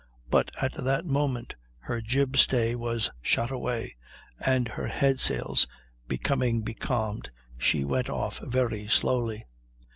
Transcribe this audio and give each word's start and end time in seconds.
But 0.31 0.49
at 0.59 0.71
that 0.83 1.05
moment 1.05 1.53
her 1.81 2.01
jib 2.01 2.35
stay 2.37 2.73
was 2.73 3.11
shot 3.21 3.51
away, 3.51 3.97
and 4.43 4.67
her 4.69 4.87
head 4.87 5.19
sails 5.19 5.67
becoming 6.07 6.61
becalmed, 6.63 7.29
she 7.55 7.83
went 7.85 8.09
off 8.09 8.39
very 8.39 8.87
slowly. 8.87 9.45